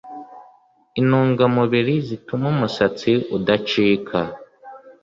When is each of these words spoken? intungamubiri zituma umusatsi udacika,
intungamubiri 0.99 1.95
zituma 2.07 2.45
umusatsi 2.53 3.11
udacika, 3.37 4.19